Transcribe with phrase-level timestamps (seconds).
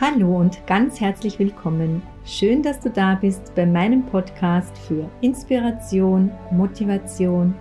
[0.00, 2.02] Hallo und ganz herzlich willkommen.
[2.24, 7.52] Schön, dass du da bist bei meinem Podcast für Inspiration, Motivation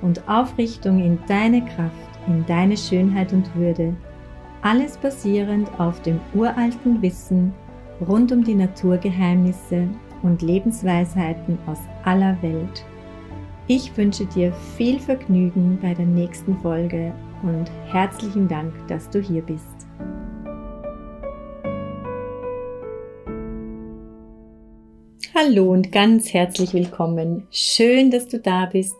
[0.00, 3.94] und Aufrichtung in deine Kraft, in deine Schönheit und Würde.
[4.62, 7.52] Alles basierend auf dem uralten Wissen
[8.08, 9.86] rund um die Naturgeheimnisse
[10.22, 12.86] und Lebensweisheiten aus aller Welt.
[13.66, 19.42] Ich wünsche dir viel Vergnügen bei der nächsten Folge und herzlichen Dank, dass du hier
[19.42, 19.71] bist.
[25.34, 27.46] Hallo und ganz herzlich willkommen.
[27.50, 28.94] Schön, dass du da bist.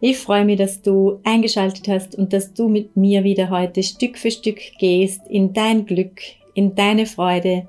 [0.00, 4.16] Ich freue mich, dass du eingeschaltet hast und dass du mit mir wieder heute Stück
[4.16, 6.18] für Stück gehst in dein Glück,
[6.54, 7.68] in deine Freude,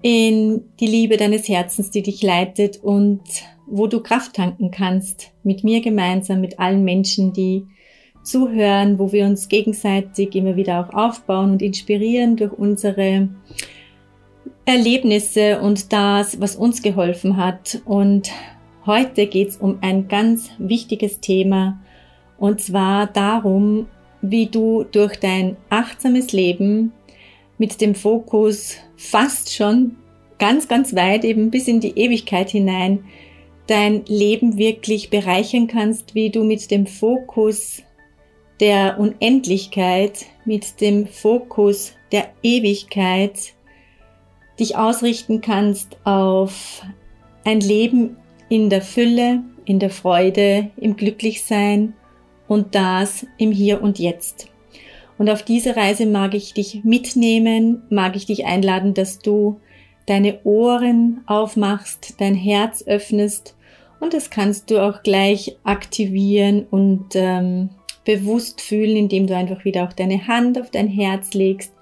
[0.00, 3.22] in die Liebe deines Herzens, die dich leitet und
[3.66, 7.66] wo du Kraft tanken kannst mit mir gemeinsam, mit allen Menschen, die
[8.22, 13.28] zuhören, wo wir uns gegenseitig immer wieder auch aufbauen und inspirieren durch unsere
[14.66, 17.82] Erlebnisse und das, was uns geholfen hat.
[17.84, 18.30] Und
[18.86, 21.80] heute geht es um ein ganz wichtiges Thema
[22.38, 23.86] und zwar darum,
[24.22, 26.92] wie du durch dein achtsames Leben
[27.58, 29.96] mit dem Fokus fast schon
[30.38, 33.04] ganz, ganz weit eben bis in die Ewigkeit hinein
[33.66, 37.82] dein Leben wirklich bereichern kannst, wie du mit dem Fokus
[38.60, 43.54] der Unendlichkeit, mit dem Fokus der Ewigkeit
[44.58, 46.82] dich ausrichten kannst auf
[47.44, 48.16] ein Leben
[48.48, 51.94] in der Fülle, in der Freude, im Glücklichsein
[52.48, 54.48] und das im Hier und Jetzt.
[55.18, 59.60] Und auf diese Reise mag ich dich mitnehmen, mag ich dich einladen, dass du
[60.06, 63.56] deine Ohren aufmachst, dein Herz öffnest
[64.00, 67.70] und das kannst du auch gleich aktivieren und ähm,
[68.04, 71.72] bewusst fühlen, indem du einfach wieder auch deine Hand auf dein Herz legst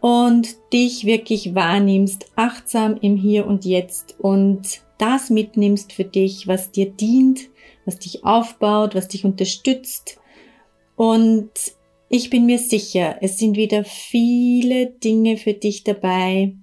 [0.00, 6.70] und dich wirklich wahrnimmst, achtsam im Hier und Jetzt und das mitnimmst für dich, was
[6.70, 7.48] dir dient,
[7.84, 10.20] was dich aufbaut, was dich unterstützt.
[10.96, 11.50] Und
[12.08, 16.54] ich bin mir sicher, es sind wieder viele Dinge für dich dabei,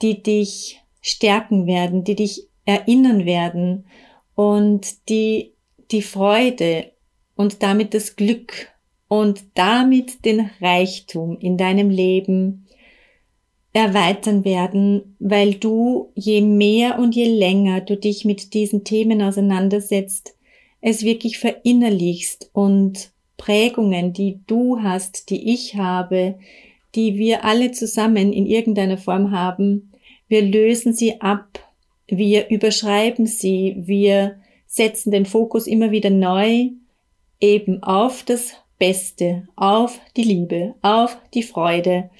[0.00, 3.86] die dich stärken werden, die dich erinnern werden
[4.34, 5.54] und die
[5.90, 6.92] die Freude
[7.34, 8.68] und damit das Glück
[9.08, 12.66] und damit den Reichtum in deinem Leben
[13.72, 20.34] erweitern werden, weil du je mehr und je länger du dich mit diesen Themen auseinandersetzt,
[20.80, 26.38] es wirklich verinnerlichst und Prägungen, die du hast, die ich habe,
[26.94, 29.92] die wir alle zusammen in irgendeiner Form haben,
[30.28, 31.60] wir lösen sie ab,
[32.06, 34.36] wir überschreiben sie, wir
[34.66, 36.70] setzen den Fokus immer wieder neu
[37.40, 42.10] eben auf das Beste, auf die Liebe, auf die Freude.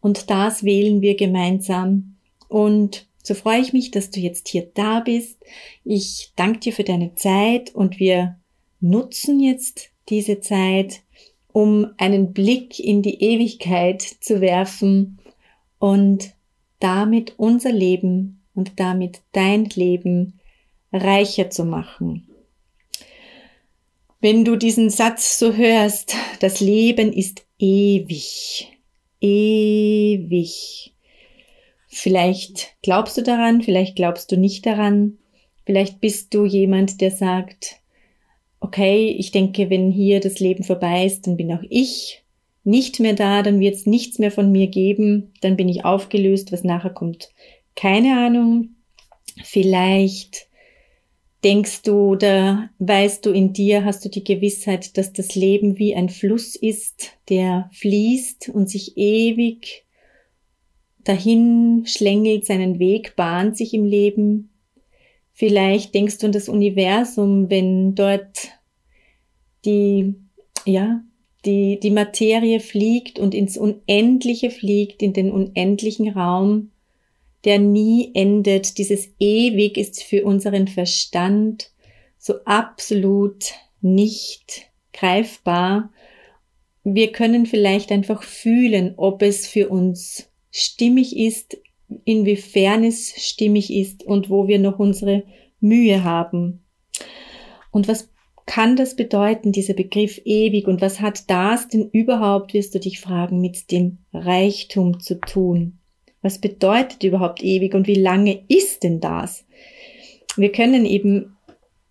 [0.00, 2.16] Und das wählen wir gemeinsam.
[2.48, 5.38] Und so freue ich mich, dass du jetzt hier da bist.
[5.84, 8.38] Ich danke dir für deine Zeit und wir
[8.80, 11.02] nutzen jetzt diese Zeit,
[11.52, 15.18] um einen Blick in die Ewigkeit zu werfen
[15.78, 16.34] und
[16.80, 20.38] damit unser Leben und damit dein Leben
[20.92, 22.27] reicher zu machen.
[24.20, 28.68] Wenn du diesen Satz so hörst, das Leben ist ewig,
[29.20, 30.92] ewig.
[31.86, 35.18] Vielleicht glaubst du daran, vielleicht glaubst du nicht daran,
[35.64, 37.76] vielleicht bist du jemand, der sagt,
[38.58, 42.24] okay, ich denke, wenn hier das Leben vorbei ist, dann bin auch ich
[42.64, 46.50] nicht mehr da, dann wird es nichts mehr von mir geben, dann bin ich aufgelöst,
[46.50, 47.30] was nachher kommt.
[47.76, 48.70] Keine Ahnung.
[49.44, 50.47] Vielleicht
[51.44, 55.94] Denkst du oder weißt du in dir, hast du die Gewissheit, dass das Leben wie
[55.94, 59.84] ein Fluss ist, der fließt und sich ewig
[61.04, 64.50] dahin schlängelt, seinen Weg bahnt sich im Leben?
[65.32, 68.48] Vielleicht denkst du an das Universum, wenn dort
[69.64, 70.16] die,
[70.64, 71.04] ja,
[71.44, 76.72] die, die Materie fliegt und ins Unendliche fliegt, in den unendlichen Raum,
[77.44, 78.78] der nie endet.
[78.78, 81.70] Dieses ewig ist für unseren Verstand
[82.18, 85.90] so absolut nicht greifbar.
[86.84, 91.58] Wir können vielleicht einfach fühlen, ob es für uns stimmig ist,
[92.04, 95.24] inwiefern es stimmig ist und wo wir noch unsere
[95.60, 96.64] Mühe haben.
[97.70, 98.10] Und was
[98.46, 100.66] kann das bedeuten, dieser Begriff ewig?
[100.66, 105.77] Und was hat das denn überhaupt, wirst du dich fragen, mit dem Reichtum zu tun?
[106.22, 109.44] Was bedeutet überhaupt ewig und wie lange ist denn das?
[110.36, 111.36] Wir können eben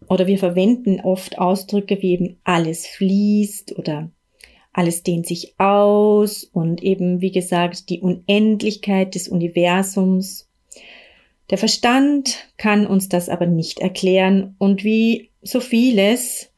[0.09, 4.11] oder wir verwenden oft Ausdrücke wie eben alles fließt oder
[4.73, 10.49] alles dehnt sich aus und eben, wie gesagt, die Unendlichkeit des Universums.
[11.49, 16.53] Der Verstand kann uns das aber nicht erklären und wie so vieles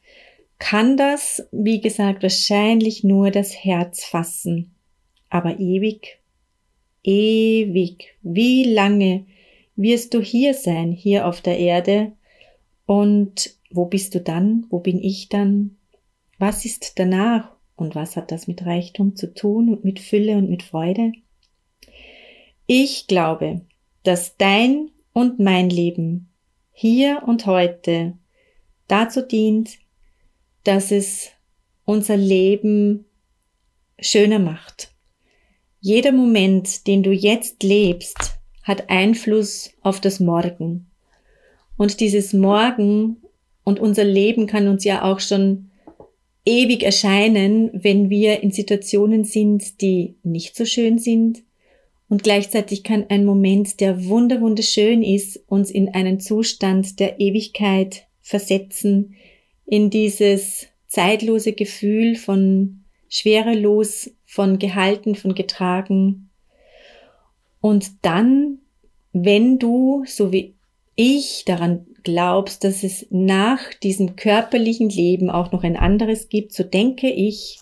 [0.58, 4.74] kann das, wie gesagt, wahrscheinlich nur das Herz fassen.
[5.30, 6.19] Aber ewig,
[7.02, 9.26] ewig, wie lange
[9.76, 12.12] wirst du hier sein, hier auf der Erde?
[12.86, 14.66] Und wo bist du dann?
[14.70, 15.76] Wo bin ich dann?
[16.38, 17.52] Was ist danach?
[17.76, 21.12] Und was hat das mit Reichtum zu tun und mit Fülle und mit Freude?
[22.66, 23.62] Ich glaube,
[24.02, 26.28] dass dein und mein Leben
[26.72, 28.18] hier und heute
[28.86, 29.78] dazu dient,
[30.64, 31.30] dass es
[31.84, 33.06] unser Leben
[33.98, 34.89] schöner macht.
[35.82, 40.90] Jeder Moment, den du jetzt lebst, hat Einfluss auf das Morgen.
[41.78, 43.16] Und dieses Morgen
[43.64, 45.70] und unser Leben kann uns ja auch schon
[46.44, 51.42] ewig erscheinen, wenn wir in Situationen sind, die nicht so schön sind.
[52.10, 58.06] Und gleichzeitig kann ein Moment, der wunder wunderschön ist, uns in einen Zustand der Ewigkeit
[58.20, 59.14] versetzen,
[59.64, 66.30] in dieses zeitlose Gefühl von schwerelos, von gehalten, von getragen.
[67.60, 68.60] Und dann,
[69.12, 70.54] wenn du, so wie
[70.94, 76.62] ich daran glaubst, dass es nach diesem körperlichen Leben auch noch ein anderes gibt, so
[76.62, 77.58] denke ich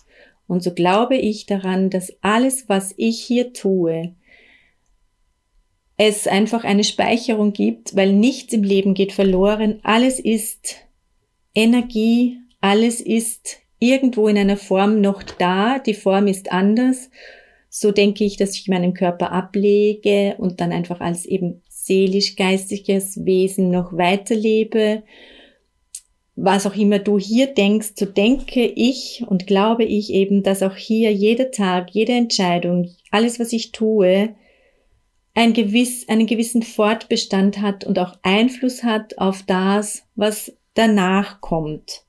[0.47, 4.15] und so glaube ich daran, dass alles, was ich hier tue,
[5.97, 9.81] es einfach eine Speicherung gibt, weil nichts im Leben geht verloren.
[9.83, 10.77] Alles ist
[11.55, 17.11] Energie, alles ist irgendwo in einer Form noch da, die Form ist anders.
[17.71, 23.71] So denke ich, dass ich meinen Körper ablege und dann einfach als eben seelisch-geistiges Wesen
[23.71, 25.03] noch weiterlebe.
[26.35, 30.77] Was auch immer du hier denkst, so denke ich und glaube ich eben, dass auch
[30.77, 34.35] hier jeder Tag, jede Entscheidung, alles, was ich tue,
[35.35, 42.08] ein gewiss, einen gewissen Fortbestand hat und auch Einfluss hat auf das, was danach kommt.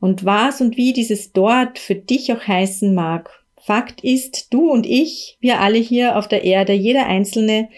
[0.00, 3.30] Und was und wie dieses dort für dich auch heißen mag.
[3.56, 7.68] Fakt ist, du und ich, wir alle hier auf der Erde, jeder Einzelne,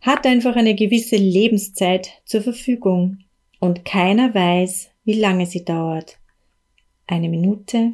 [0.00, 3.24] hat einfach eine gewisse Lebenszeit zur Verfügung
[3.58, 6.18] und keiner weiß, wie lange sie dauert.
[7.06, 7.92] Eine Minute,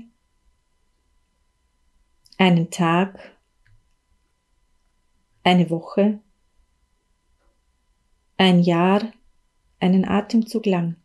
[2.37, 3.19] einen Tag,
[5.43, 6.21] eine Woche,
[8.37, 9.13] ein Jahr,
[9.79, 10.97] einen Atemzug lang.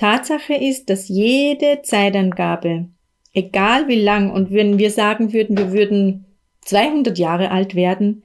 [0.00, 2.86] Tatsache ist, dass jede Zeitangabe,
[3.34, 6.24] egal wie lang, und wenn wir sagen würden, wir würden
[6.62, 8.22] 200 Jahre alt werden,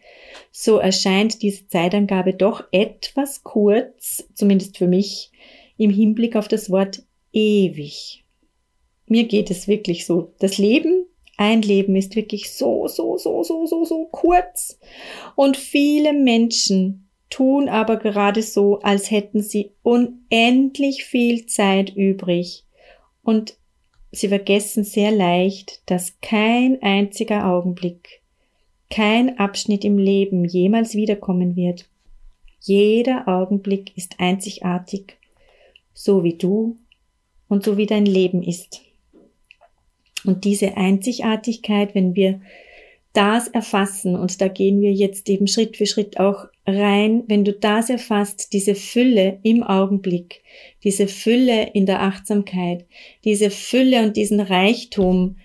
[0.54, 5.32] so erscheint diese Zeitangabe doch etwas kurz, zumindest für mich,
[5.76, 8.24] im Hinblick auf das Wort ewig.
[9.06, 10.32] Mir geht es wirklich so.
[10.40, 11.06] Das Leben,
[11.36, 14.80] ein Leben ist wirklich so, so, so, so, so, so kurz.
[15.36, 22.64] Und viele Menschen tun aber gerade so, als hätten sie unendlich viel Zeit übrig.
[23.24, 23.58] Und
[24.12, 28.22] sie vergessen sehr leicht, dass kein einziger Augenblick
[28.90, 31.88] kein Abschnitt im Leben jemals wiederkommen wird.
[32.62, 35.18] Jeder Augenblick ist einzigartig,
[35.94, 36.78] so wie du
[37.48, 38.82] und so wie dein Leben ist.
[40.24, 42.42] Und diese Einzigartigkeit, wenn wir
[43.16, 47.54] das erfassen, und da gehen wir jetzt eben Schritt für Schritt auch rein, wenn du
[47.54, 50.42] das erfasst, diese Fülle im Augenblick,
[50.84, 52.86] diese Fülle in der Achtsamkeit,
[53.24, 55.38] diese Fülle und diesen Reichtum,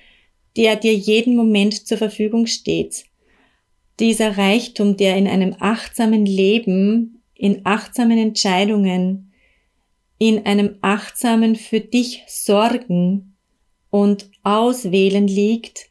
[0.57, 3.05] der dir jeden Moment zur Verfügung steht,
[4.01, 9.33] dieser Reichtum, der in einem achtsamen Leben, in achtsamen Entscheidungen,
[10.19, 13.37] in einem achtsamen für dich Sorgen
[13.91, 15.90] und Auswählen liegt,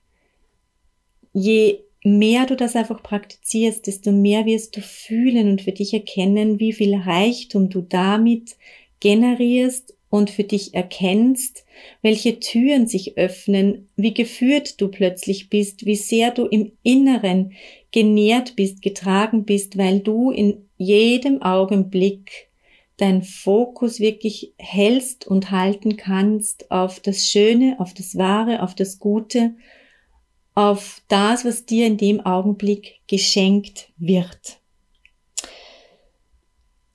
[1.34, 6.60] je mehr du das einfach praktizierst, desto mehr wirst du fühlen und für dich erkennen,
[6.60, 8.56] wie viel Reichtum du damit
[9.00, 11.66] generierst und für dich erkennst,
[12.02, 17.54] welche Türen sich öffnen, wie geführt du plötzlich bist, wie sehr du im Inneren
[17.92, 22.50] genährt bist, getragen bist, weil du in jedem Augenblick
[22.98, 29.00] dein Fokus wirklich hältst und halten kannst auf das Schöne, auf das Wahre, auf das
[29.00, 29.56] Gute,
[30.60, 34.60] auf das, was dir in dem Augenblick geschenkt wird.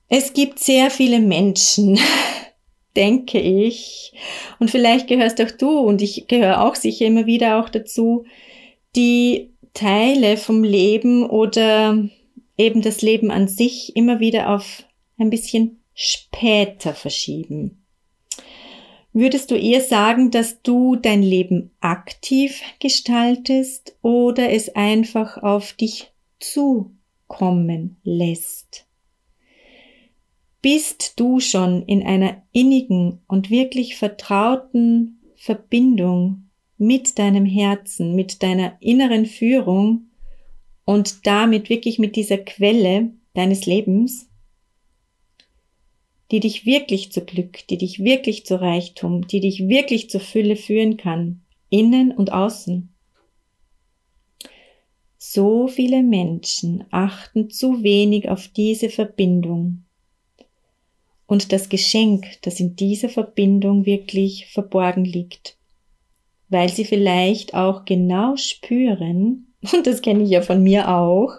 [0.07, 1.97] Es gibt sehr viele Menschen,
[2.95, 4.13] denke ich,
[4.59, 8.25] und vielleicht gehörst auch du und ich gehöre auch sicher immer wieder auch dazu,
[8.95, 12.07] die Teile vom Leben oder
[12.59, 14.83] eben das Leben an sich immer wieder auf
[15.17, 17.84] ein bisschen später verschieben.
[19.17, 26.11] Würdest du eher sagen, dass du dein Leben aktiv gestaltest oder es einfach auf dich
[26.41, 28.85] zukommen lässt?
[30.61, 38.75] Bist du schon in einer innigen und wirklich vertrauten Verbindung mit deinem Herzen, mit deiner
[38.81, 40.07] inneren Führung
[40.83, 44.29] und damit wirklich mit dieser Quelle deines Lebens?
[46.31, 50.55] Die dich wirklich zu Glück, die dich wirklich zu Reichtum, die dich wirklich zur Fülle
[50.55, 52.89] führen kann, innen und außen.
[55.17, 59.85] So viele Menschen achten zu wenig auf diese Verbindung
[61.27, 65.57] und das Geschenk, das in dieser Verbindung wirklich verborgen liegt,
[66.49, 71.31] weil sie vielleicht auch genau spüren, und das kenne ich ja von mir auch,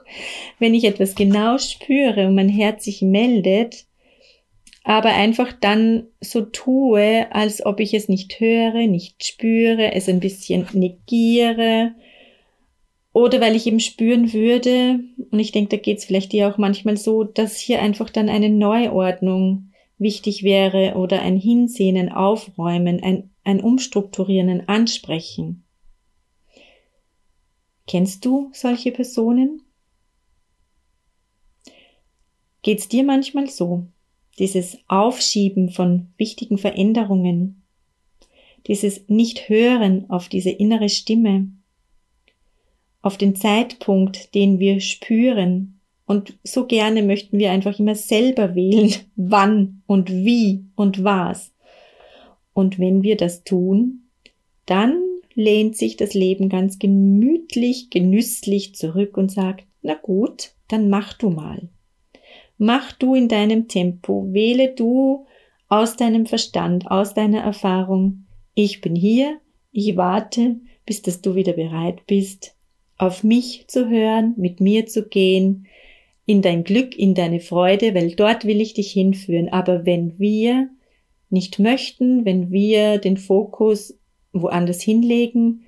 [0.58, 3.85] wenn ich etwas genau spüre und mein Herz sich meldet,
[4.86, 10.20] aber einfach dann so tue, als ob ich es nicht höre, nicht spüre, es ein
[10.20, 11.92] bisschen negiere
[13.12, 15.00] oder weil ich eben spüren würde,
[15.32, 18.28] und ich denke, da geht es vielleicht dir auch manchmal so, dass hier einfach dann
[18.28, 25.64] eine Neuordnung wichtig wäre oder ein Hinsehen, ein Aufräumen, ein, ein Umstrukturieren, ein Ansprechen.
[27.88, 29.62] Kennst du solche Personen?
[32.62, 33.88] Geht's dir manchmal so?
[34.38, 37.62] Dieses Aufschieben von wichtigen Veränderungen,
[38.66, 41.48] dieses Nicht-Hören auf diese innere Stimme,
[43.02, 45.80] auf den Zeitpunkt, den wir spüren.
[46.06, 51.52] Und so gerne möchten wir einfach immer selber wählen, wann und wie und was.
[52.52, 54.08] Und wenn wir das tun,
[54.66, 55.00] dann
[55.34, 61.30] lehnt sich das Leben ganz gemütlich, genüsslich zurück und sagt, na gut, dann mach du
[61.30, 61.68] mal.
[62.58, 65.26] Mach du in deinem Tempo, wähle du
[65.68, 68.26] aus deinem Verstand, aus deiner Erfahrung.
[68.54, 69.40] Ich bin hier,
[69.72, 72.54] ich warte, bis dass du wieder bereit bist,
[72.96, 75.66] auf mich zu hören, mit mir zu gehen,
[76.24, 79.48] in dein Glück, in deine Freude, weil dort will ich dich hinführen.
[79.48, 80.70] Aber wenn wir
[81.28, 83.98] nicht möchten, wenn wir den Fokus
[84.32, 85.65] woanders hinlegen,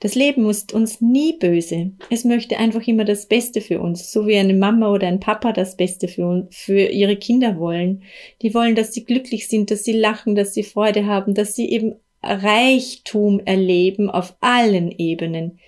[0.00, 1.92] das Leben ist uns nie böse.
[2.10, 5.52] Es möchte einfach immer das Beste für uns, so wie eine Mama oder ein Papa
[5.52, 8.02] das Beste für, für ihre Kinder wollen.
[8.42, 11.70] Die wollen, dass sie glücklich sind, dass sie lachen, dass sie Freude haben, dass sie
[11.70, 15.58] eben Reichtum erleben auf allen Ebenen,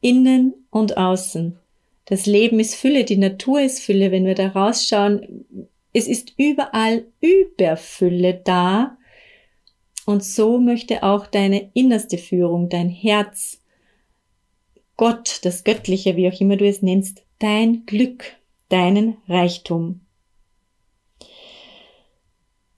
[0.00, 1.58] innen und außen.
[2.06, 5.46] Das Leben ist Fülle, die Natur ist Fülle, wenn wir da rausschauen.
[5.92, 8.98] Es ist überall Überfülle da.
[10.06, 13.60] Und so möchte auch deine innerste Führung, dein Herz,
[14.96, 18.36] Gott, das Göttliche, wie auch immer du es nennst, dein Glück,
[18.68, 20.00] deinen Reichtum.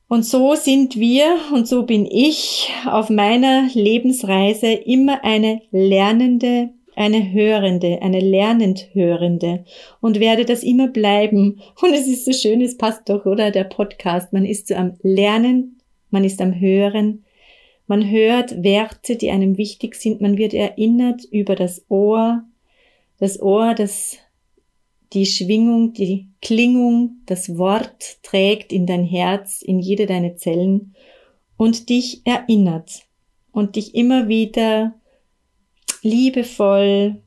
[0.09, 7.33] Und so sind wir und so bin ich auf meiner Lebensreise immer eine lernende, eine
[7.33, 9.65] hörende, eine lernend hörende
[10.01, 11.61] und werde das immer bleiben.
[11.83, 13.51] Und es ist so schön, es passt doch, oder?
[13.51, 14.33] Der Podcast.
[14.33, 15.81] Man ist so am Lernen,
[16.11, 17.25] man ist am Hören,
[17.87, 20.21] man hört Werte, die einem wichtig sind.
[20.21, 22.45] Man wird erinnert über das Ohr.
[23.19, 24.19] Das Ohr, das
[25.13, 30.95] die Schwingung, die Klingung, das Wort trägt in dein Herz, in jede deine Zellen
[31.57, 33.07] und dich erinnert
[33.53, 34.95] und dich immer wieder
[36.03, 37.23] liebevoll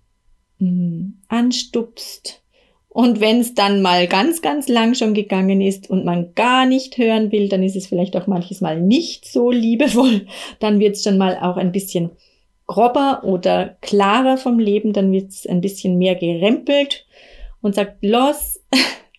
[0.59, 2.43] mh, anstupst,
[2.89, 6.98] und wenn es dann mal ganz, ganz lang schon gegangen ist und man gar nicht
[6.98, 10.25] hören will, dann ist es vielleicht auch manches Mal nicht so liebevoll.
[10.60, 12.10] Dann wird es schon mal auch ein bisschen
[12.65, 14.91] grober oder klarer vom Leben.
[14.91, 17.05] Dann wird es ein bisschen mehr gerempelt
[17.62, 18.60] und sagt, los,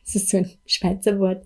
[0.05, 1.45] das ist so ein Schweizer Wort,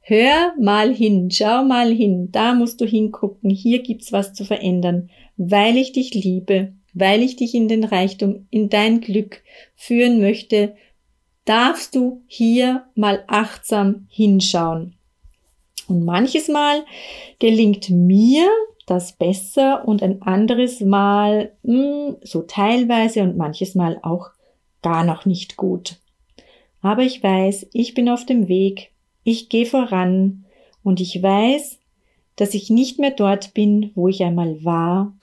[0.00, 5.10] hör mal hin, schau mal hin, da musst du hingucken, hier gibt's was zu verändern,
[5.36, 9.42] weil ich dich liebe, weil ich dich in den Reichtum, in dein Glück
[9.74, 10.74] führen möchte,
[11.44, 14.96] darfst du hier mal achtsam hinschauen.
[15.88, 16.84] Und manches Mal
[17.38, 18.48] gelingt mir
[18.86, 24.30] das besser und ein anderes Mal mh, hm, so teilweise und manches Mal auch
[24.82, 25.96] gar noch nicht gut.
[26.80, 28.90] Aber ich weiß, ich bin auf dem Weg,
[29.22, 30.44] ich gehe voran
[30.82, 31.78] und ich weiß,
[32.36, 35.14] dass ich nicht mehr dort bin, wo ich einmal war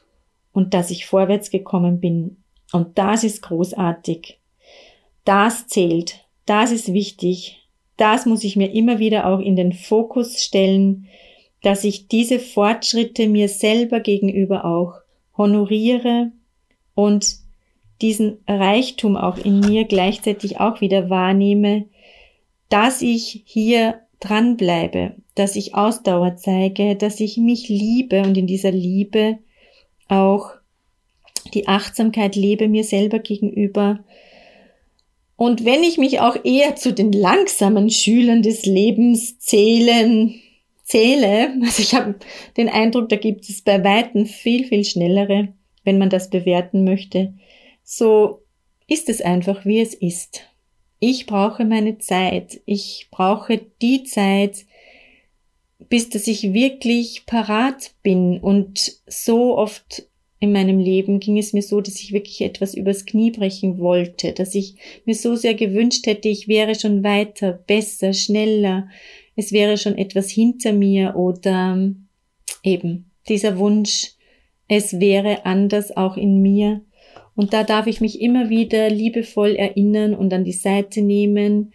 [0.53, 2.37] und dass ich vorwärts gekommen bin.
[2.71, 4.40] Und das ist großartig.
[5.25, 10.41] Das zählt, das ist wichtig, das muss ich mir immer wieder auch in den Fokus
[10.41, 11.07] stellen,
[11.61, 14.95] dass ich diese Fortschritte mir selber gegenüber auch
[15.37, 16.31] honoriere
[16.95, 17.35] und
[18.01, 21.85] diesen Reichtum auch in mir gleichzeitig auch wieder wahrnehme,
[22.69, 28.71] dass ich hier dranbleibe, dass ich Ausdauer zeige, dass ich mich liebe und in dieser
[28.71, 29.39] Liebe
[30.07, 30.51] auch
[31.53, 33.99] die Achtsamkeit lebe mir selber gegenüber.
[35.41, 40.39] Und wenn ich mich auch eher zu den langsamen Schülern des Lebens zählen,
[40.83, 42.13] zähle, also ich habe
[42.57, 45.47] den Eindruck, da gibt es bei Weitem viel, viel schnellere,
[45.83, 47.33] wenn man das bewerten möchte,
[47.83, 48.43] so
[48.85, 50.41] ist es einfach, wie es ist.
[50.99, 52.61] Ich brauche meine Zeit.
[52.67, 54.65] Ich brauche die Zeit,
[55.89, 58.39] bis dass ich wirklich parat bin.
[58.39, 60.03] Und so oft
[60.41, 64.33] in meinem Leben ging es mir so, dass ich wirklich etwas übers Knie brechen wollte,
[64.33, 68.89] dass ich mir so sehr gewünscht hätte, ich wäre schon weiter, besser, schneller,
[69.35, 71.93] es wäre schon etwas hinter mir oder
[72.63, 74.13] eben dieser Wunsch,
[74.67, 76.81] es wäre anders auch in mir.
[77.35, 81.71] Und da darf ich mich immer wieder liebevoll erinnern und an die Seite nehmen,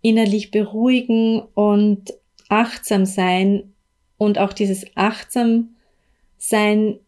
[0.00, 2.14] innerlich beruhigen und
[2.48, 3.74] achtsam sein
[4.16, 5.76] und auch dieses achtsam
[6.38, 6.98] sein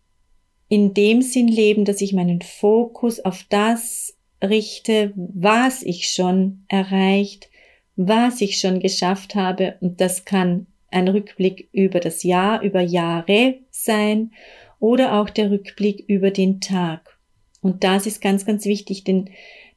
[0.69, 7.51] in dem Sinn leben, dass ich meinen Fokus auf das richte, was ich schon erreicht,
[7.97, 9.77] was ich schon geschafft habe.
[9.81, 14.33] Und das kann ein Rückblick über das Jahr, über Jahre sein
[14.79, 17.19] oder auch der Rückblick über den Tag.
[17.61, 19.31] Und das ist ganz, ganz wichtig, denn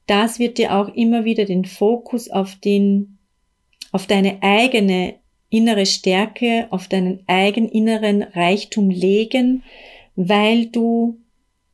[0.08, 3.18] das wird dir auch immer wieder den Fokus auf den,
[3.92, 5.16] auf deine eigene
[5.50, 9.64] innere Stärke, auf deinen eigenen inneren Reichtum legen,
[10.30, 11.20] weil du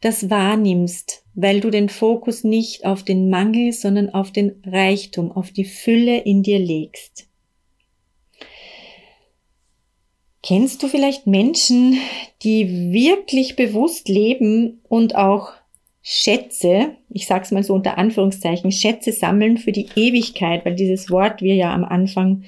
[0.01, 5.51] das wahrnimmst, weil du den Fokus nicht auf den Mangel, sondern auf den Reichtum, auf
[5.51, 7.27] die Fülle in dir legst.
[10.43, 11.97] Kennst du vielleicht Menschen,
[12.43, 15.51] die wirklich bewusst leben und auch
[16.01, 21.41] Schätze, ich sag's mal so unter Anführungszeichen, Schätze sammeln für die Ewigkeit, weil dieses Wort
[21.41, 22.45] wir ja am Anfang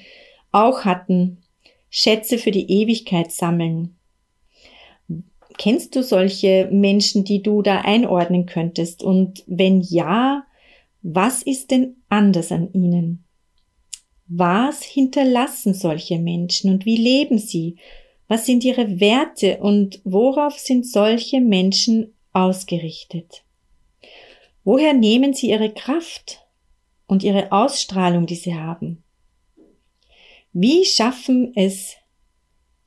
[0.50, 1.42] auch hatten,
[1.90, 3.96] Schätze für die Ewigkeit sammeln.
[5.58, 9.02] Kennst du solche Menschen, die du da einordnen könntest?
[9.02, 10.44] Und wenn ja,
[11.02, 13.24] was ist denn anders an ihnen?
[14.26, 17.76] Was hinterlassen solche Menschen und wie leben sie?
[18.28, 23.42] Was sind ihre Werte und worauf sind solche Menschen ausgerichtet?
[24.62, 26.46] Woher nehmen sie ihre Kraft
[27.06, 29.02] und ihre Ausstrahlung, die sie haben?
[30.52, 31.96] Wie schaffen es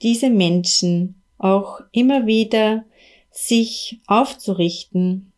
[0.01, 2.85] diese Menschen auch immer wieder,
[3.31, 5.33] sich aufzurichten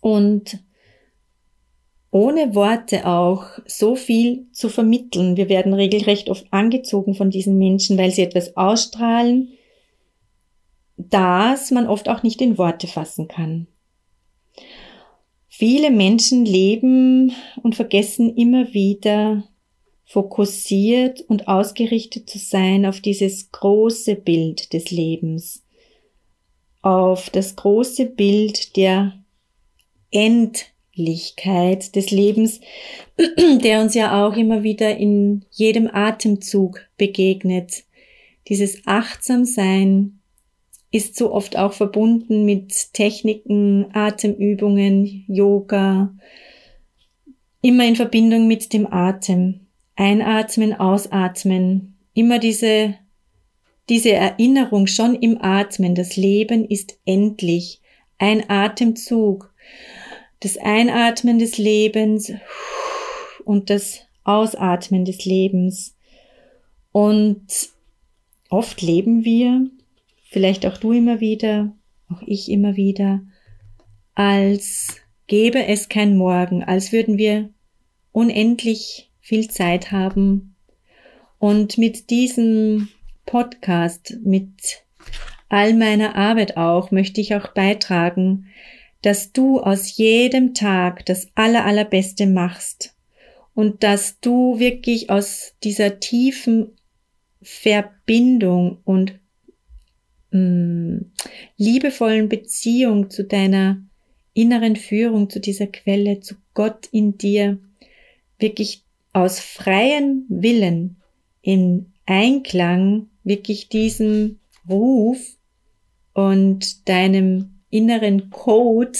[0.00, 0.58] und
[2.10, 5.36] ohne Worte auch so viel zu vermitteln.
[5.36, 9.48] Wir werden regelrecht oft angezogen von diesen Menschen, weil sie etwas ausstrahlen,
[10.96, 13.66] das man oft auch nicht in Worte fassen kann.
[15.48, 17.32] Viele Menschen leben
[17.62, 19.44] und vergessen immer wieder
[20.12, 25.64] fokussiert und ausgerichtet zu sein auf dieses große Bild des Lebens,
[26.82, 29.14] auf das große Bild der
[30.10, 32.60] Endlichkeit des Lebens,
[33.64, 37.84] der uns ja auch immer wieder in jedem Atemzug begegnet.
[38.48, 40.18] Dieses Achtsamsein
[40.90, 46.14] ist so oft auch verbunden mit Techniken, Atemübungen, Yoga,
[47.62, 49.61] immer in Verbindung mit dem Atem.
[49.96, 52.94] Einatmen, ausatmen, immer diese,
[53.88, 57.80] diese Erinnerung schon im Atmen, das Leben ist endlich,
[58.18, 59.52] ein Atemzug,
[60.40, 62.32] das Einatmen des Lebens
[63.44, 65.96] und das Ausatmen des Lebens.
[66.92, 67.70] Und
[68.48, 69.68] oft leben wir
[70.30, 71.74] vielleicht auch du immer wieder,
[72.10, 73.22] auch ich immer wieder,
[74.14, 77.50] als gäbe es kein Morgen, als würden wir
[78.12, 80.54] unendlich viel Zeit haben.
[81.38, 82.88] Und mit diesem
[83.24, 84.84] Podcast, mit
[85.48, 88.46] all meiner Arbeit auch, möchte ich auch beitragen,
[89.00, 92.94] dass du aus jedem Tag das aller, allerbeste machst
[93.54, 96.72] und dass du wirklich aus dieser tiefen
[97.42, 99.18] Verbindung und
[100.30, 101.12] mh, mm,
[101.56, 103.82] liebevollen Beziehung zu deiner
[104.34, 107.58] inneren Führung, zu dieser Quelle, zu Gott in dir,
[108.38, 108.81] wirklich
[109.12, 110.96] aus freiem Willen
[111.42, 115.18] in Einklang wirklich diesem Ruf
[116.14, 118.98] und deinem inneren Code,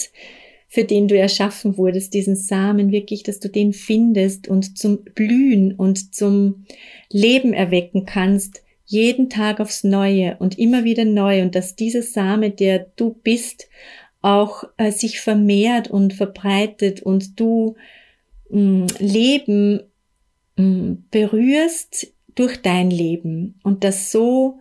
[0.68, 5.75] für den du erschaffen wurdest, diesen Samen wirklich, dass du den findest und zum Blühen
[5.75, 6.64] und zum
[7.11, 12.51] Leben erwecken kannst, jeden Tag aufs Neue und immer wieder neu und dass dieser Same,
[12.51, 13.68] der du bist,
[14.22, 17.75] auch äh, sich vermehrt und verbreitet und du
[18.51, 19.81] mh, mm, Leben
[20.56, 24.58] berührst, durch dein Leben und dass so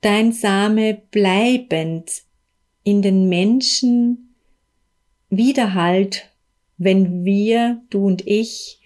[0.00, 2.22] dein Same bleibend
[2.84, 4.34] in den Menschen
[5.28, 6.30] widerhallt,
[6.78, 8.80] wenn wir, du und ich,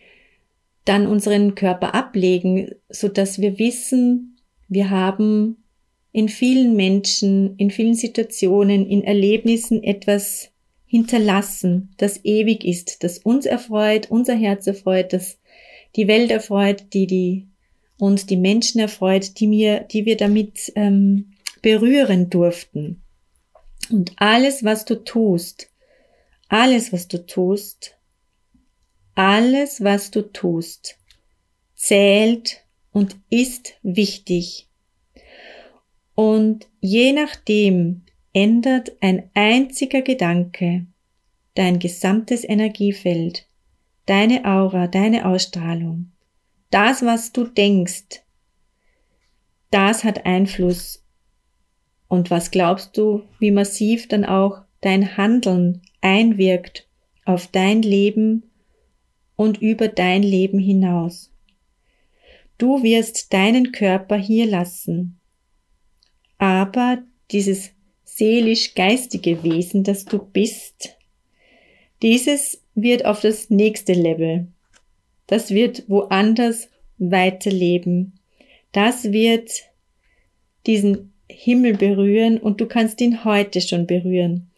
[0.85, 4.37] dann unseren Körper ablegen, so dass wir wissen,
[4.69, 5.65] wir haben
[6.13, 10.51] in vielen Menschen, in vielen Situationen, in Erlebnissen etwas
[10.87, 15.39] hinterlassen, das ewig ist, das uns erfreut, unser Herz erfreut, das
[15.97, 17.49] die Welt erfreut, die die
[17.99, 23.03] uns die Menschen erfreut, die mir, die wir damit ähm, berühren durften.
[23.91, 25.71] Und alles, was du tust,
[26.49, 27.97] alles, was du tust,
[29.15, 30.99] alles, was du tust,
[31.75, 34.69] zählt und ist wichtig.
[36.15, 38.03] Und je nachdem
[38.33, 40.87] ändert ein einziger Gedanke
[41.55, 43.47] dein gesamtes Energiefeld,
[44.07, 46.13] deine Aura, deine Ausstrahlung.
[46.71, 48.23] Das, was du denkst,
[49.71, 51.05] das hat Einfluss.
[52.09, 56.89] Und was glaubst du, wie massiv dann auch dein Handeln einwirkt
[57.25, 58.51] auf dein Leben
[59.37, 61.33] und über dein Leben hinaus?
[62.59, 65.19] Du wirst deinen Körper hier lassen,
[66.39, 67.71] aber dieses
[68.05, 70.97] seelisch-geistige Wesen, das du bist,
[72.03, 74.49] dieses wird auf das nächste Level.
[75.27, 78.19] Das wird woanders weiterleben.
[78.73, 79.51] Das wird
[80.67, 84.51] diesen Himmel berühren und du kannst ihn heute schon berühren.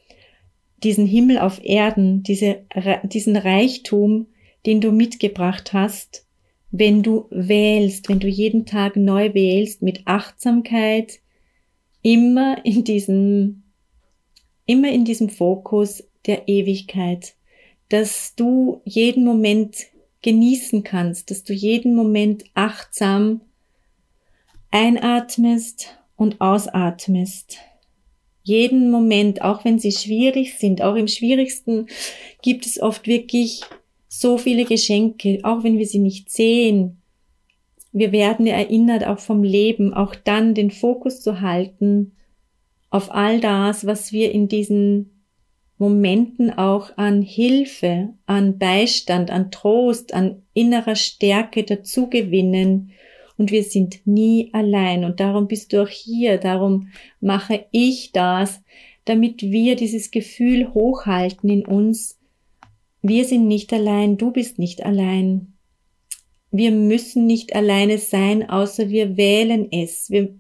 [0.83, 2.64] Diesen Himmel auf Erden, diese,
[3.05, 4.26] diesen Reichtum,
[4.66, 6.26] den du mitgebracht hast,
[6.70, 11.20] wenn du wählst, wenn du jeden Tag neu wählst mit Achtsamkeit,
[12.02, 13.62] immer in diesem,
[14.66, 17.36] immer in diesem Fokus der Ewigkeit,
[17.88, 19.77] dass du jeden Moment
[20.22, 23.42] genießen kannst, dass du jeden Moment achtsam
[24.70, 27.59] einatmest und ausatmest.
[28.42, 31.87] Jeden Moment, auch wenn sie schwierig sind, auch im schwierigsten
[32.42, 33.62] gibt es oft wirklich
[34.09, 37.03] so viele Geschenke, auch wenn wir sie nicht sehen.
[37.92, 42.12] Wir werden erinnert auch vom Leben, auch dann den Fokus zu halten
[42.90, 45.15] auf all das, was wir in diesen
[45.78, 52.92] Momenten auch an Hilfe, an Beistand, an Trost, an innerer Stärke dazugewinnen.
[53.36, 55.04] Und wir sind nie allein.
[55.04, 56.38] Und darum bist du auch hier.
[56.38, 56.88] Darum
[57.20, 58.62] mache ich das,
[59.04, 62.18] damit wir dieses Gefühl hochhalten in uns.
[63.02, 64.16] Wir sind nicht allein.
[64.16, 65.52] Du bist nicht allein.
[66.50, 70.08] Wir müssen nicht alleine sein, außer wir wählen es.
[70.10, 70.34] Wir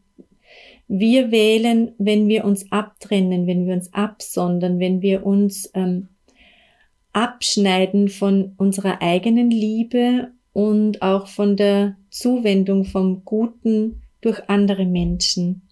[0.88, 6.08] wir wählen, wenn wir uns abtrennen, wenn wir uns absondern, wenn wir uns ähm,
[7.12, 15.62] abschneiden von unserer eigenen Liebe und auch von der Zuwendung vom Guten durch andere Menschen.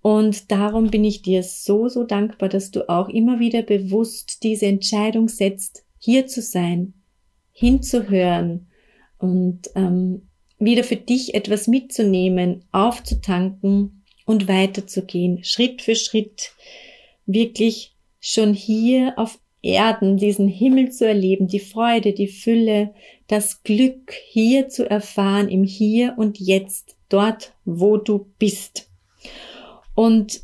[0.00, 4.66] Und darum bin ich dir so, so dankbar, dass du auch immer wieder bewusst diese
[4.66, 6.92] Entscheidung setzt, hier zu sein,
[7.52, 8.66] hinzuhören
[9.18, 16.52] und ähm, wieder für dich etwas mitzunehmen, aufzutanken und weiterzugehen, Schritt für Schritt,
[17.26, 22.94] wirklich schon hier auf Erden diesen Himmel zu erleben, die Freude, die Fülle,
[23.28, 28.90] das Glück hier zu erfahren im Hier und Jetzt, dort, wo du bist.
[29.94, 30.42] Und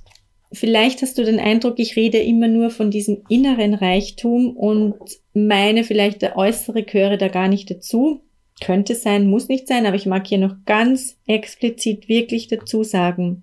[0.52, 4.96] vielleicht hast du den Eindruck, ich rede immer nur von diesem inneren Reichtum und
[5.34, 8.22] meine vielleicht der äußere gehöre da gar nicht dazu.
[8.62, 13.42] Könnte sein, muss nicht sein, aber ich mag hier noch ganz explizit wirklich dazu sagen,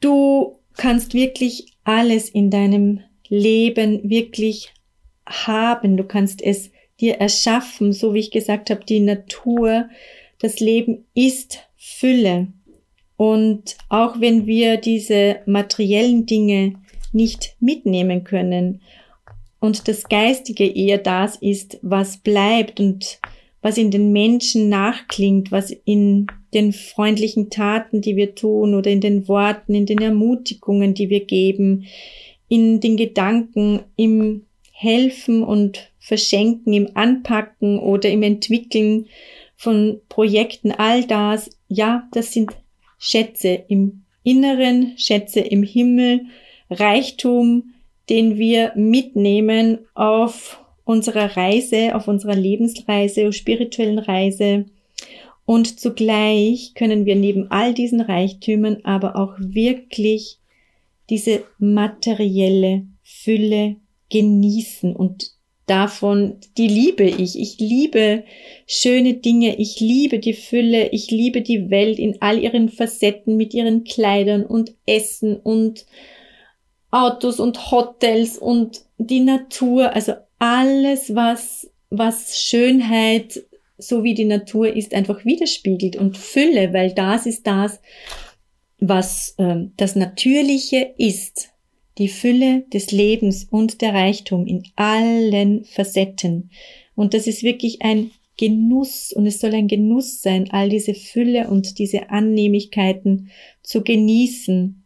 [0.00, 4.72] Du kannst wirklich alles in deinem Leben wirklich
[5.26, 5.96] haben.
[5.96, 9.88] Du kannst es dir erschaffen, so wie ich gesagt habe, die Natur.
[10.38, 12.48] Das Leben ist Fülle.
[13.16, 16.74] Und auch wenn wir diese materiellen Dinge
[17.12, 18.80] nicht mitnehmen können
[19.60, 23.20] und das Geistige eher das ist, was bleibt und
[23.62, 29.00] was in den Menschen nachklingt, was in den freundlichen Taten, die wir tun oder in
[29.00, 31.86] den Worten, in den Ermutigungen, die wir geben,
[32.48, 39.06] in den Gedanken, im Helfen und Verschenken, im Anpacken oder im Entwickeln
[39.56, 42.50] von Projekten, all das, ja, das sind
[42.98, 46.26] Schätze im Inneren, Schätze im Himmel,
[46.70, 47.74] Reichtum,
[48.08, 54.66] den wir mitnehmen auf unserer Reise, auf unserer Lebensreise, spirituellen Reise.
[55.46, 60.38] Und zugleich können wir neben all diesen Reichtümern aber auch wirklich
[61.10, 63.76] diese materielle Fülle
[64.08, 64.96] genießen.
[64.96, 65.34] Und
[65.66, 67.38] davon, die liebe ich.
[67.38, 68.24] Ich liebe
[68.66, 73.54] schöne Dinge, ich liebe die Fülle, ich liebe die Welt in all ihren Facetten mit
[73.54, 75.86] ihren Kleidern und Essen und
[76.90, 83.44] Autos und Hotels und die Natur, also alles, was, was Schönheit,
[83.78, 87.80] so wie die Natur ist, einfach widerspiegelt und Fülle, weil das ist das,
[88.78, 91.50] was äh, das Natürliche ist
[91.98, 96.50] die Fülle des Lebens und der Reichtum in allen Facetten.
[96.94, 101.48] Und das ist wirklich ein Genuss und es soll ein Genuss sein, all diese Fülle
[101.48, 103.30] und diese Annehmlichkeiten
[103.62, 104.84] zu genießen.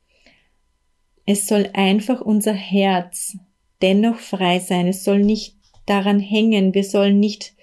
[1.25, 3.39] Es soll einfach unser Herz
[3.81, 4.87] dennoch frei sein.
[4.87, 6.75] Es soll nicht daran hängen.
[6.75, 7.55] Wir sollen nicht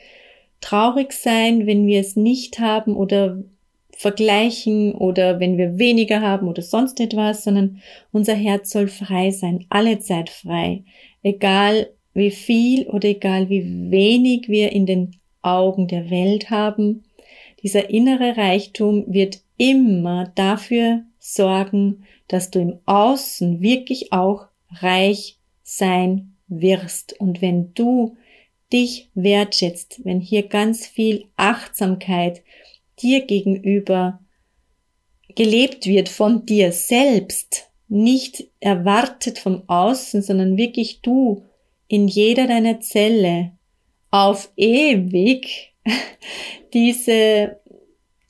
[0.65, 3.38] traurig sein, wenn wir es nicht haben oder
[3.91, 9.65] vergleichen oder wenn wir weniger haben oder sonst etwas, sondern unser Herz soll frei sein,
[9.69, 10.84] alle Zeit frei,
[11.21, 15.12] egal wie viel oder egal wie wenig wir in den
[15.43, 17.04] Augen der Welt haben.
[17.62, 26.34] Dieser innere Reichtum wird immer dafür sorgen, dass du im Außen wirklich auch reich sein
[26.47, 27.19] wirst.
[27.19, 28.17] Und wenn du
[28.75, 32.43] dich wertschätzt, wenn hier ganz viel Achtsamkeit
[33.01, 34.19] dir gegenüber
[35.33, 41.45] gelebt wird von dir selbst, nicht erwartet vom Außen, sondern wirklich du
[41.88, 43.53] in jeder deiner Zelle
[44.11, 45.73] auf ewig
[46.73, 47.61] diese,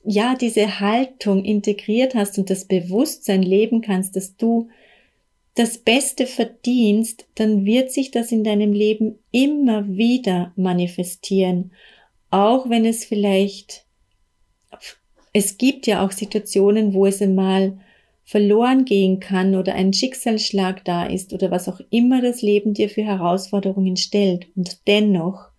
[0.04, 4.68] ja, diese Haltung integriert hast und das Bewusstsein leben kannst, dass du
[5.56, 11.72] das Beste verdienst, dann wird sich das in deinem Leben immer wieder manifestieren,
[12.30, 13.86] auch wenn es vielleicht
[15.32, 17.78] es gibt ja auch Situationen, wo es einmal
[18.24, 22.88] verloren gehen kann oder ein Schicksalsschlag da ist oder was auch immer das Leben dir
[22.88, 24.46] für Herausforderungen stellt.
[24.56, 25.50] Und dennoch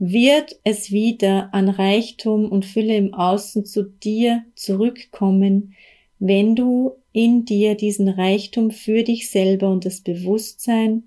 [0.00, 5.74] wird es wieder an Reichtum und Fülle im Außen zu dir zurückkommen,
[6.18, 11.04] wenn du in dir diesen Reichtum für dich selber und das Bewusstsein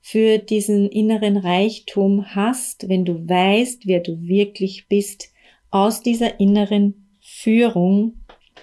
[0.00, 5.28] für diesen inneren Reichtum hast, wenn du weißt, wer du wirklich bist,
[5.70, 8.14] aus dieser inneren Führung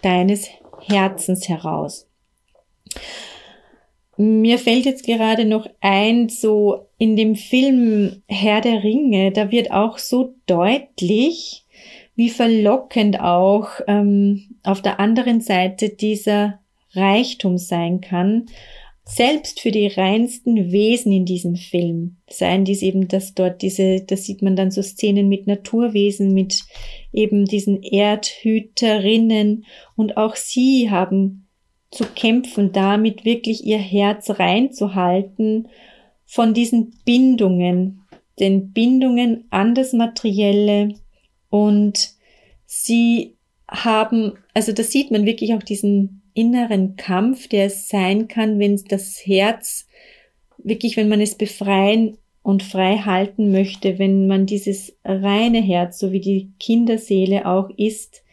[0.01, 0.49] deines
[0.81, 2.07] Herzens heraus.
[4.17, 9.71] Mir fällt jetzt gerade noch ein, so in dem Film Herr der Ringe, da wird
[9.71, 11.65] auch so deutlich,
[12.15, 16.58] wie verlockend auch ähm, auf der anderen Seite dieser
[16.93, 18.45] Reichtum sein kann
[19.09, 24.25] selbst für die reinsten Wesen in diesem Film, seien dies eben, dass dort diese, das
[24.25, 26.63] sieht man dann so Szenen mit Naturwesen, mit
[27.11, 29.65] eben diesen Erdhüterinnen.
[29.95, 31.47] Und auch sie haben
[31.89, 35.69] zu kämpfen, damit wirklich ihr Herz reinzuhalten
[36.25, 38.01] von diesen Bindungen,
[38.39, 40.93] den Bindungen an das Materielle
[41.49, 42.11] und
[42.67, 48.59] sie haben, also da sieht man wirklich auch diesen inneren Kampf, der es sein kann,
[48.59, 49.87] wenn das Herz
[50.57, 56.11] wirklich, wenn man es befreien und frei halten möchte, wenn man dieses reine Herz, so
[56.11, 58.23] wie die Kinderseele auch ist,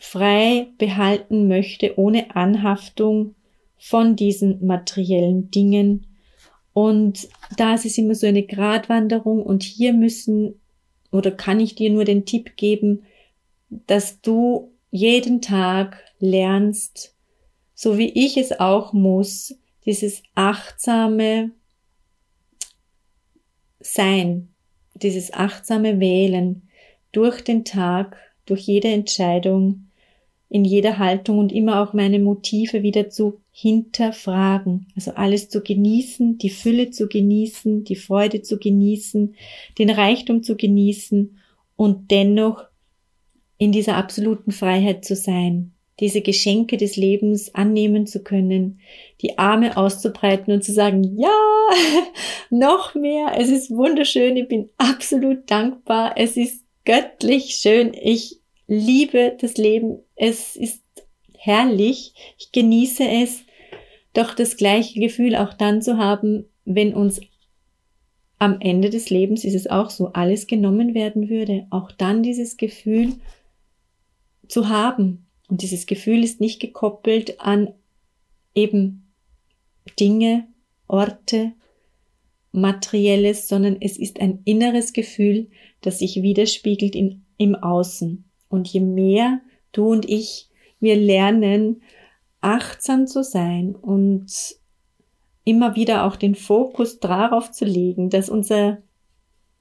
[0.00, 3.34] frei behalten möchte, ohne Anhaftung
[3.78, 6.06] von diesen materiellen Dingen.
[6.72, 10.60] Und da ist es immer so eine Gratwanderung und hier müssen
[11.10, 13.04] oder kann ich dir nur den Tipp geben,
[13.70, 17.14] dass du jeden Tag lernst,
[17.74, 21.50] so wie ich es auch muss, dieses achtsame
[23.80, 24.48] Sein,
[24.94, 26.68] dieses achtsame Wählen
[27.12, 29.86] durch den Tag, durch jede Entscheidung,
[30.48, 34.86] in jeder Haltung und immer auch meine Motive wieder zu hinterfragen.
[34.94, 39.34] Also alles zu genießen, die Fülle zu genießen, die Freude zu genießen,
[39.78, 41.38] den Reichtum zu genießen
[41.76, 42.64] und dennoch
[43.58, 48.80] in dieser absoluten Freiheit zu sein, diese Geschenke des Lebens annehmen zu können,
[49.22, 51.30] die Arme auszubreiten und zu sagen, ja,
[52.50, 59.36] noch mehr, es ist wunderschön, ich bin absolut dankbar, es ist göttlich schön, ich liebe
[59.40, 60.82] das Leben, es ist
[61.38, 63.44] herrlich, ich genieße es,
[64.12, 67.20] doch das gleiche Gefühl auch dann zu haben, wenn uns
[68.38, 72.56] am Ende des Lebens ist es auch so, alles genommen werden würde, auch dann dieses
[72.56, 73.14] Gefühl
[74.46, 77.72] zu haben, und dieses Gefühl ist nicht gekoppelt an
[78.54, 79.12] eben
[79.98, 80.46] Dinge,
[80.88, 81.52] Orte,
[82.52, 85.48] Materielles, sondern es ist ein inneres Gefühl,
[85.82, 88.24] das sich widerspiegelt in, im Außen.
[88.48, 89.40] Und je mehr
[89.72, 90.48] du und ich,
[90.80, 91.82] wir lernen,
[92.40, 94.56] achtsam zu sein und
[95.44, 98.78] immer wieder auch den Fokus darauf zu legen, dass unser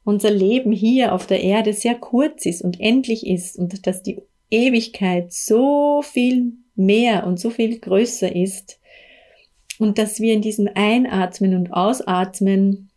[0.06, 4.22] unser Leben hier auf der Erde sehr kurz ist und endlich ist und dass die
[4.50, 8.80] Ewigkeit so viel mehr und so viel größer ist
[9.80, 12.90] und dass wir in diesem Einatmen und Ausatmen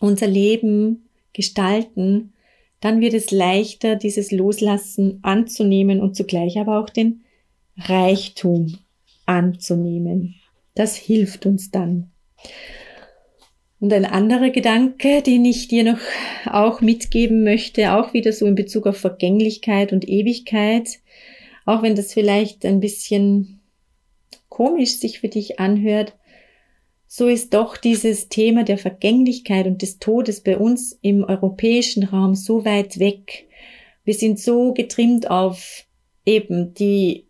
[0.00, 2.32] unser Leben gestalten,
[2.80, 7.24] dann wird es leichter, dieses Loslassen anzunehmen und zugleich aber auch den
[7.76, 8.78] Reichtum
[9.24, 10.36] anzunehmen.
[10.74, 12.10] Das hilft uns dann.
[13.78, 15.98] Und ein anderer Gedanke, den ich dir noch
[16.46, 21.00] auch mitgeben möchte, auch wieder so in Bezug auf Vergänglichkeit und Ewigkeit,
[21.66, 23.60] auch wenn das vielleicht ein bisschen
[24.48, 26.14] komisch sich für dich anhört,
[27.06, 32.34] so ist doch dieses Thema der Vergänglichkeit und des Todes bei uns im europäischen Raum
[32.34, 33.46] so weit weg.
[34.04, 35.84] Wir sind so getrimmt auf
[36.24, 37.26] eben die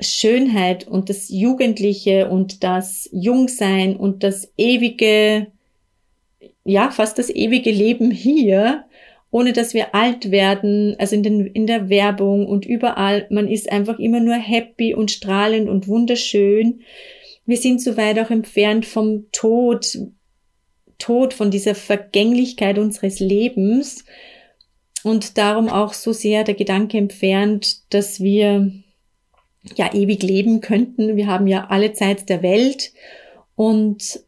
[0.00, 5.48] Schönheit und das Jugendliche und das Jungsein und das ewige,
[6.64, 8.84] ja, fast das ewige Leben hier,
[9.30, 13.72] ohne dass wir alt werden, also in, den, in der Werbung und überall, man ist
[13.72, 16.82] einfach immer nur happy und strahlend und wunderschön.
[17.46, 19.98] Wir sind so weit auch entfernt vom Tod,
[20.98, 24.04] Tod, von dieser Vergänglichkeit unseres Lebens
[25.02, 28.70] und darum auch so sehr der Gedanke entfernt, dass wir
[29.76, 31.16] ja ewig leben könnten.
[31.16, 32.92] Wir haben ja alle Zeit der Welt
[33.56, 34.20] und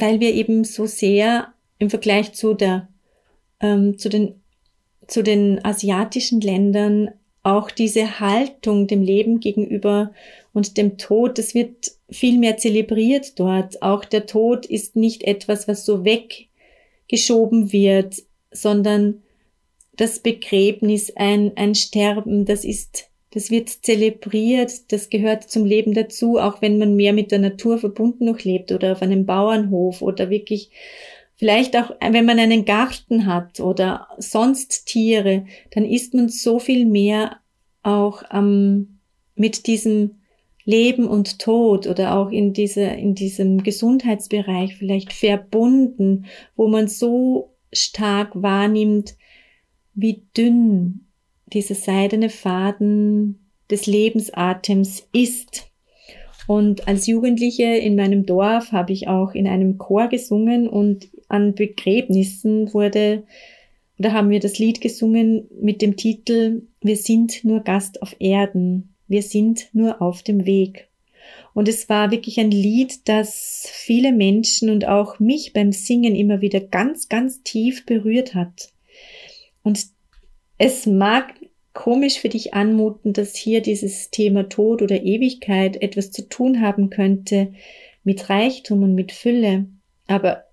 [0.00, 2.88] weil wir eben so sehr im Vergleich zu der
[3.60, 4.34] ähm, zu den
[5.06, 7.10] zu den asiatischen Ländern
[7.42, 10.12] auch diese Haltung dem Leben gegenüber
[10.52, 13.82] und dem Tod, das wird viel mehr zelebriert dort.
[13.82, 18.16] Auch der Tod ist nicht etwas, was so weggeschoben wird,
[18.50, 19.22] sondern
[19.94, 26.38] das Begräbnis, ein, ein Sterben, das ist das wird zelebriert, das gehört zum Leben dazu,
[26.38, 30.30] auch wenn man mehr mit der Natur verbunden noch lebt oder auf einem Bauernhof oder
[30.30, 30.70] wirklich
[31.34, 36.86] vielleicht auch, wenn man einen Garten hat oder sonst Tiere, dann ist man so viel
[36.86, 37.36] mehr
[37.82, 39.00] auch ähm,
[39.34, 40.12] mit diesem
[40.64, 46.24] Leben und Tod oder auch in dieser, in diesem Gesundheitsbereich vielleicht verbunden,
[46.56, 49.14] wo man so stark wahrnimmt,
[49.92, 51.05] wie dünn
[51.46, 55.70] dieser seidene Faden des Lebensatems ist.
[56.46, 61.54] Und als Jugendliche in meinem Dorf habe ich auch in einem Chor gesungen und an
[61.54, 63.24] Begräbnissen wurde,
[63.98, 68.94] oder haben wir das Lied gesungen mit dem Titel Wir sind nur Gast auf Erden,
[69.08, 70.88] wir sind nur auf dem Weg.
[71.54, 76.40] Und es war wirklich ein Lied, das viele Menschen und auch mich beim Singen immer
[76.42, 78.68] wieder ganz, ganz tief berührt hat.
[79.62, 79.95] Und
[80.58, 81.34] es mag
[81.72, 86.90] komisch für dich anmuten, dass hier dieses Thema Tod oder Ewigkeit etwas zu tun haben
[86.90, 87.52] könnte
[88.02, 89.66] mit Reichtum und mit Fülle.
[90.06, 90.44] Aber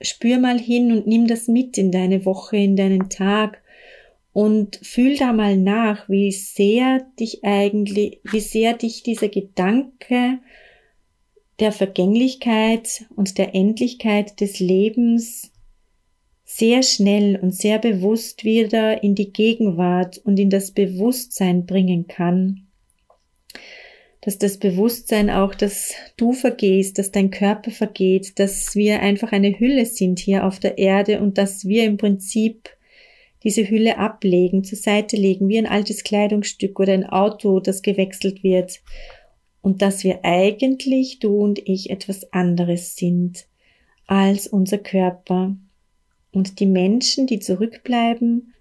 [0.00, 3.62] spür mal hin und nimm das mit in deine Woche, in deinen Tag
[4.32, 10.40] und fühl da mal nach, wie sehr dich eigentlich, wie sehr dich dieser Gedanke
[11.60, 15.52] der Vergänglichkeit und der Endlichkeit des Lebens
[16.48, 22.68] sehr schnell und sehr bewusst wieder in die Gegenwart und in das Bewusstsein bringen kann.
[24.20, 29.58] Dass das Bewusstsein auch, dass du vergehst, dass dein Körper vergeht, dass wir einfach eine
[29.58, 32.70] Hülle sind hier auf der Erde und dass wir im Prinzip
[33.42, 38.44] diese Hülle ablegen, zur Seite legen, wie ein altes Kleidungsstück oder ein Auto, das gewechselt
[38.44, 38.80] wird.
[39.62, 43.46] Und dass wir eigentlich, du und ich, etwas anderes sind
[44.06, 45.56] als unser Körper.
[46.36, 48.52] Und die Menschen, die zurückbleiben,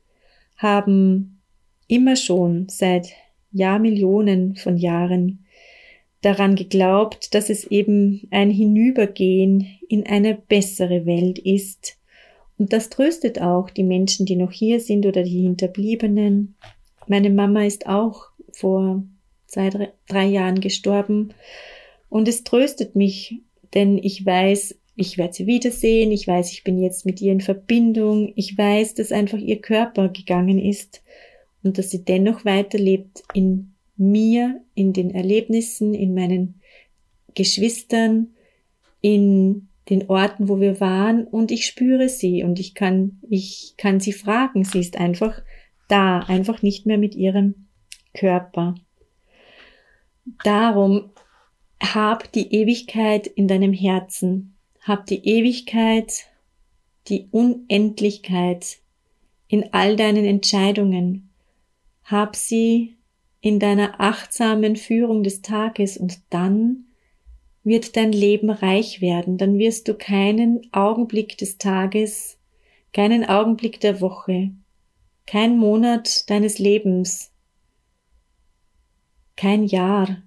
[0.55, 1.41] haben
[1.89, 3.09] immer schon seit
[3.51, 5.43] Jahrmillionen von Jahren
[6.21, 11.97] daran geglaubt, dass es eben ein Hinübergehen in eine bessere Welt ist.
[12.57, 16.55] Und das tröstet auch die Menschen, die noch hier sind oder die Hinterbliebenen.
[17.07, 19.03] Meine Mama ist auch vor
[19.47, 21.33] zwei, drei, drei Jahren gestorben.
[22.07, 23.41] Und es tröstet mich,
[23.73, 27.41] denn ich weiß, ich werde sie wiedersehen, ich weiß, ich bin jetzt mit ihr in
[27.41, 31.03] Verbindung, ich weiß, dass einfach ihr Körper gegangen ist
[31.63, 36.61] und dass sie dennoch weiterlebt in mir, in den Erlebnissen, in meinen
[37.33, 38.35] Geschwistern,
[39.01, 43.99] in den Orten, wo wir waren und ich spüre sie und ich kann, ich kann
[43.99, 44.63] sie fragen.
[44.63, 45.41] Sie ist einfach
[45.87, 47.67] da, einfach nicht mehr mit ihrem
[48.13, 48.75] Körper.
[50.43, 51.11] Darum
[51.81, 54.54] hab die Ewigkeit in deinem Herzen.
[54.85, 56.25] Hab die Ewigkeit,
[57.07, 58.77] die Unendlichkeit
[59.47, 61.29] in all deinen Entscheidungen.
[62.03, 62.95] Hab sie
[63.41, 66.85] in deiner achtsamen Führung des Tages und dann
[67.63, 69.37] wird dein Leben reich werden.
[69.37, 72.37] Dann wirst du keinen Augenblick des Tages
[72.95, 74.51] keinen Augenblick der Woche,
[75.27, 77.29] kein Monat deines Lebens,
[79.35, 80.23] kein Jahr,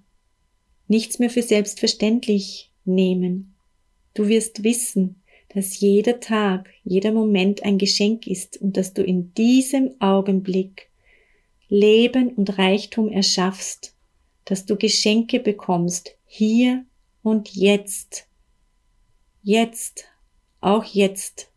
[0.87, 3.55] nichts mehr für selbstverständlich nehmen.
[4.13, 9.33] Du wirst wissen, dass jeder Tag, jeder Moment ein Geschenk ist und dass du in
[9.33, 10.89] diesem Augenblick
[11.67, 13.95] Leben und Reichtum erschaffst,
[14.45, 16.85] dass du Geschenke bekommst, hier
[17.21, 18.27] und jetzt.
[19.43, 20.05] Jetzt,
[20.61, 21.51] auch jetzt.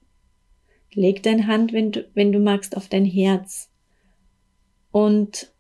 [0.93, 3.71] Leg deine Hand, wenn du, wenn du magst, auf dein Herz
[4.91, 5.52] und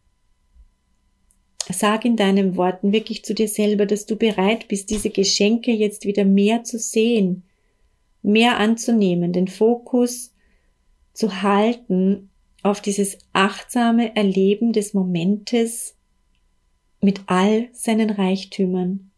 [1.71, 6.05] sag in deinen Worten wirklich zu dir selber, dass du bereit bist, diese Geschenke jetzt
[6.05, 7.45] wieder mehr zu sehen,
[8.23, 10.33] mehr anzunehmen, den Fokus
[11.13, 12.31] zu halten
[12.63, 15.97] auf dieses achtsame Erleben des Momentes
[17.01, 19.11] mit all seinen Reichtümern.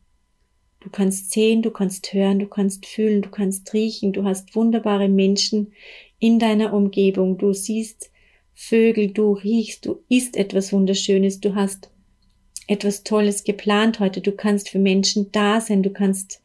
[0.81, 5.09] Du kannst sehen, du kannst hören, du kannst fühlen, du kannst riechen, du hast wunderbare
[5.09, 5.73] Menschen
[6.19, 8.11] in deiner Umgebung, du siehst
[8.55, 11.91] Vögel, du riechst, du isst etwas Wunderschönes, du hast
[12.67, 16.41] etwas Tolles geplant heute, du kannst für Menschen da sein, du kannst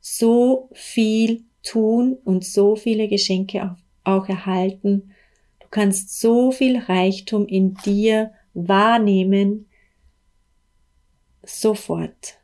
[0.00, 5.14] so viel tun und so viele Geschenke auch erhalten.
[5.60, 9.66] Du kannst so viel Reichtum in dir wahrnehmen,
[11.42, 12.38] sofort.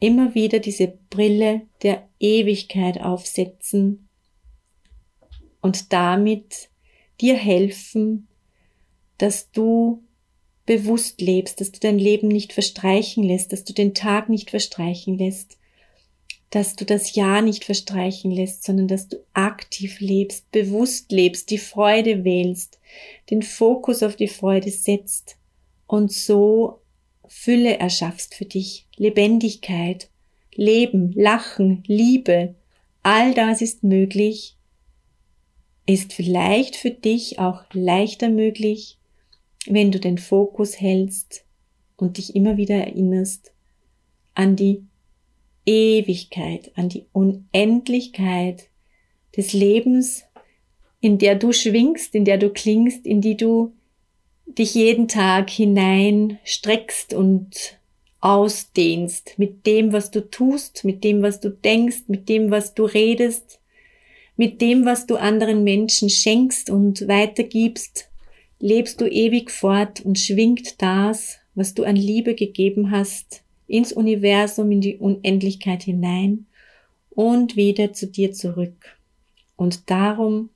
[0.00, 4.08] Immer wieder diese Brille der Ewigkeit aufsetzen
[5.60, 6.70] und damit
[7.20, 8.28] dir helfen,
[9.18, 10.04] dass du
[10.68, 15.16] bewusst lebst, dass du dein Leben nicht verstreichen lässt, dass du den Tag nicht verstreichen
[15.16, 15.56] lässt,
[16.50, 21.56] dass du das Jahr nicht verstreichen lässt, sondern dass du aktiv lebst, bewusst lebst, die
[21.56, 22.78] Freude wählst,
[23.30, 25.38] den Fokus auf die Freude setzt
[25.86, 26.80] und so
[27.26, 30.10] Fülle erschaffst für dich, Lebendigkeit,
[30.54, 32.56] Leben, Lachen, Liebe,
[33.02, 34.54] all das ist möglich,
[35.86, 38.97] ist vielleicht für dich auch leichter möglich,
[39.70, 41.44] wenn du den Fokus hältst
[41.96, 43.52] und dich immer wieder erinnerst
[44.34, 44.84] an die
[45.66, 48.68] Ewigkeit, an die Unendlichkeit
[49.36, 50.24] des Lebens,
[51.00, 53.72] in der du schwingst, in der du klingst, in die du
[54.46, 57.78] dich jeden Tag hinein streckst und
[58.20, 62.84] ausdehnst mit dem, was du tust, mit dem, was du denkst, mit dem, was du
[62.84, 63.60] redest,
[64.36, 68.07] mit dem, was du anderen Menschen schenkst und weitergibst,
[68.58, 74.70] lebst du ewig fort und schwingt das, was du an Liebe gegeben hast, ins Universum,
[74.72, 76.46] in die Unendlichkeit hinein
[77.10, 78.98] und wieder zu dir zurück.
[79.56, 80.50] Und darum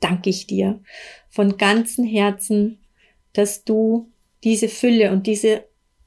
[0.00, 0.80] danke ich dir
[1.28, 2.78] von ganzem Herzen,
[3.32, 4.10] dass du
[4.42, 5.64] diese Fülle und diese,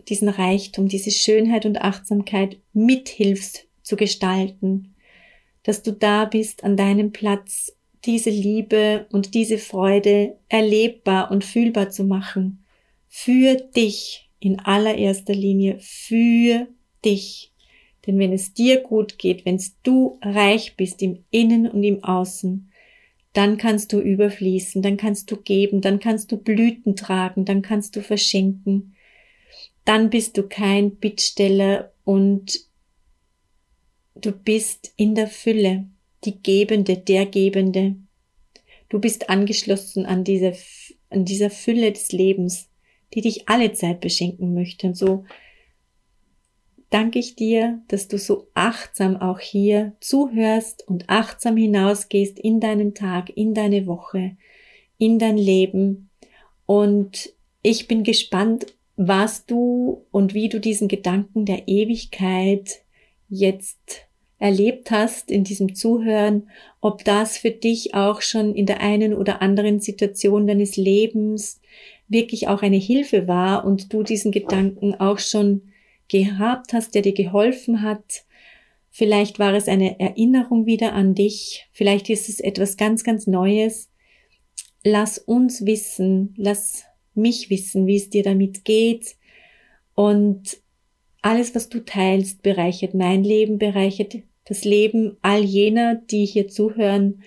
[0.10, 4.96] diesen Reichtum, diese Schönheit und Achtsamkeit mithilfst zu gestalten,
[5.64, 7.74] dass du da bist an deinem Platz
[8.06, 12.66] diese Liebe und diese Freude erlebbar und fühlbar zu machen.
[13.08, 16.68] Für dich in allererster Linie, für
[17.06, 17.54] dich.
[18.06, 22.70] Denn wenn es dir gut geht, wenn du reich bist im Innen und im Außen,
[23.32, 27.96] dann kannst du überfließen, dann kannst du geben, dann kannst du Blüten tragen, dann kannst
[27.96, 28.96] du verschenken.
[29.86, 32.60] Dann bist du kein Bittsteller und
[34.16, 35.88] du bist in der Fülle
[36.26, 37.96] die Gebende, der Gebende.
[38.90, 40.54] Du bist angeschlossen an diese,
[41.10, 42.70] an dieser Fülle des Lebens,
[43.14, 44.88] die dich alle Zeit beschenken möchte.
[44.88, 45.26] Und so
[46.90, 52.94] danke ich dir, dass du so achtsam auch hier zuhörst und achtsam hinausgehst in deinen
[52.94, 54.38] Tag, in deine Woche,
[54.98, 56.10] in dein Leben.
[56.66, 62.84] Und ich bin gespannt, was du und wie du diesen Gedanken der Ewigkeit
[63.28, 64.08] jetzt
[64.40, 66.50] erlebt hast in diesem Zuhören,
[66.82, 71.62] ob das für dich auch schon in der einen oder anderen Situation deines Lebens
[72.08, 75.74] wirklich auch eine Hilfe war und du diesen Gedanken auch schon
[76.08, 78.26] gehabt hast, der dir geholfen hat.
[78.92, 83.90] Vielleicht war es eine Erinnerung wieder an dich, vielleicht ist es etwas ganz, ganz Neues.
[84.84, 86.84] Lass uns wissen, lass
[87.16, 89.16] mich wissen, wie es dir damit geht.
[89.96, 90.58] Und
[91.24, 94.16] alles, was du teilst, bereichert mein Leben, bereichert
[94.46, 97.24] das Leben all jener, die hier zuhören.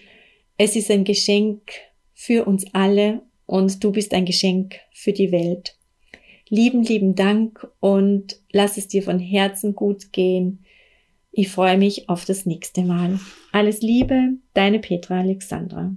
[0.59, 1.73] Es ist ein Geschenk
[2.15, 5.77] für uns alle und du bist ein Geschenk für die Welt.
[6.49, 10.65] Lieben, lieben Dank und lass es dir von Herzen gut gehen.
[11.33, 13.19] Ich freue mich auf das nächste Mal.
[13.53, 15.95] Alles Liebe, deine Petra Alexandra.